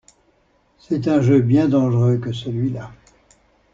[0.79, 2.91] C'est un jeu bien dangereux que celui-là!